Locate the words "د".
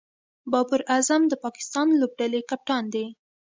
1.27-1.33